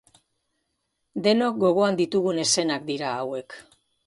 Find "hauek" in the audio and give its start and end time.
3.21-3.49